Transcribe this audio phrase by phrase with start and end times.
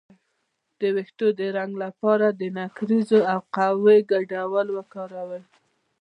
[0.79, 5.43] د ویښتو د رنګ لپاره د نکریزو او قهوې ګډول وکاروئ